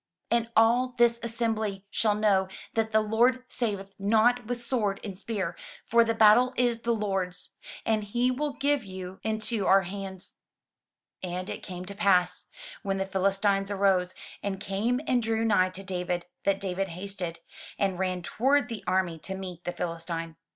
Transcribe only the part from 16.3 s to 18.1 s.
that David hasted, and